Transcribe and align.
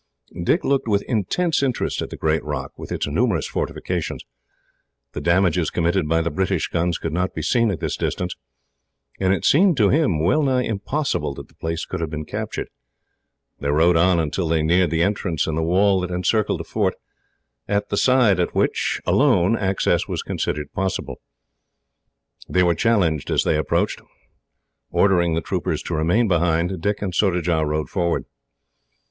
Dick 0.41 0.63
looked 0.63 0.87
with 0.87 1.03
intense 1.03 1.61
interest 1.61 2.01
at 2.01 2.09
the 2.09 2.17
great 2.17 2.43
rock, 2.43 2.71
with 2.75 2.91
its 2.91 3.05
numerous 3.05 3.45
fortifications. 3.45 4.25
The 5.11 5.21
damages 5.21 5.69
committed 5.69 6.09
by 6.09 6.21
the 6.21 6.31
British 6.31 6.69
guns 6.69 6.97
could 6.97 7.13
not 7.13 7.35
be 7.35 7.43
seen 7.43 7.69
at 7.69 7.81
this 7.81 7.95
distance, 7.97 8.35
and 9.19 9.31
it 9.31 9.45
seemed 9.45 9.77
to 9.77 9.89
him 9.89 10.17
well 10.19 10.41
nigh 10.41 10.63
impossible 10.63 11.35
that 11.35 11.49
the 11.49 11.53
place 11.53 11.85
could 11.85 11.99
have 12.01 12.09
been 12.09 12.25
captured. 12.25 12.69
They 13.59 13.69
rode 13.69 13.95
on, 13.95 14.19
until 14.19 14.47
they 14.47 14.63
neared 14.63 14.91
an 14.91 14.99
entrance 15.01 15.45
in 15.45 15.53
the 15.53 15.61
wall 15.61 16.01
that 16.01 16.09
encircled 16.09 16.61
the 16.61 16.63
fort, 16.63 16.95
at 17.67 17.89
the 17.89 17.95
side 17.97 18.39
at 18.39 18.55
which, 18.55 18.99
alone, 19.05 19.55
access 19.55 20.07
was 20.07 20.23
considered 20.23 20.73
possible. 20.73 21.21
They 22.49 22.63
were 22.63 22.73
challenged 22.73 23.29
as 23.29 23.43
they 23.43 23.55
approached. 23.55 24.01
Ordering 24.89 25.35
the 25.35 25.41
troopers 25.41 25.83
to 25.83 25.93
remain 25.93 26.27
behind, 26.27 26.81
Dick 26.81 27.03
and 27.03 27.13
Surajah 27.13 27.63
rode 27.67 27.89
forward. 27.91 28.25